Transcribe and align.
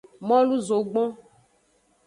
Molu 0.27 0.57
zogbon. 0.67 1.09